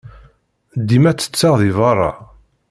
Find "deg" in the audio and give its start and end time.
1.61-1.71